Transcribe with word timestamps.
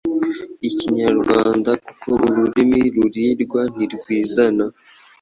Ikinyarwanda 0.69 1.71
kuko 1.85 2.09
ururimi 2.27 2.81
rurigwa, 2.95 3.61
ntirwizana’’. 3.73 4.65